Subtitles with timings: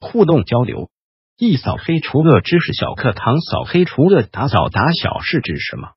[0.00, 0.88] 互动交流，
[1.38, 3.38] 一扫黑除恶知识小课堂。
[3.40, 5.90] 扫黑除恶，打扫打小是指什么？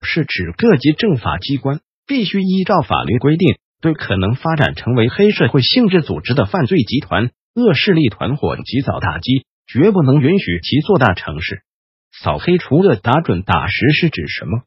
[0.00, 11.62] 是指各级政法机关必须依照法律规定，对可能发展成为黑社会性质组织的犯罪集团、恶势力团伙及早打击，绝不能允许其做大成事。
[12.12, 14.62] 扫黑除恶，打准打实是指什么？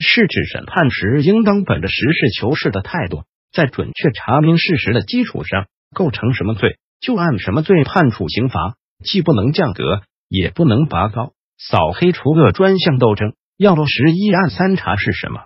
[0.00, 3.22] 是指审判时应当本着实事求是的态度，
[3.52, 6.76] 在准确查明事实的基础上，构成什么罪？
[7.02, 11.32] 就按什么罪判处刑罚，既不能降格，也不能拔高。
[11.58, 15.40] 扫黑除恶专项斗争要落实一案三查是什么？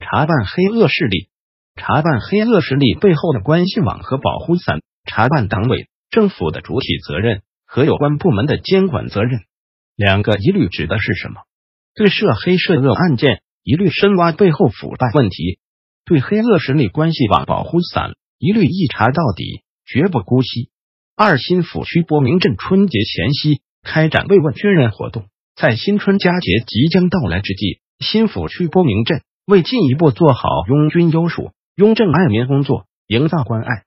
[0.00, 1.28] 查办黑恶势力，
[1.76, 9.40] 查办黑恶势力背后的关系网和保护伞，查办党委政府的主体责任和有关部门的监管责任。
[9.96, 11.42] 两个一律指的是什么？
[11.94, 15.58] 对涉黑涉恶案件，一律深挖背后腐败问题；
[16.06, 20.70] 对黑恶势力关系网、保护伞，一律一查到底，绝不姑息。
[21.16, 33.84] 二新抚区波明镇春节前夕开展慰问军人活动，在新春佳节即将到来之际，新抚区波明镇为进一步做好拥军优属、拥政爱民工作，营造关爱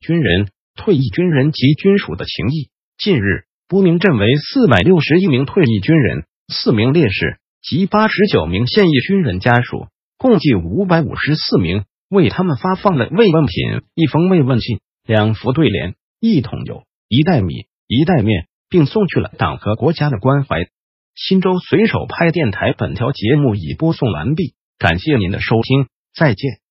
[0.00, 2.70] 军人、退役军人及军属的情谊。
[2.96, 15.96] 近日，波明镇为四百六十一名退役军人、四名烈士及八十九名现役军人家属，共计五百五十四名，为他们发放了慰问品、一封慰问信、两幅对联。
[16.24, 20.68] 一桶油，一袋米，一袋面，并送去了党和国家的关怀。
[21.16, 26.61] 新州随手拍电台本条节目已播送完毕，感谢您的收听，再见。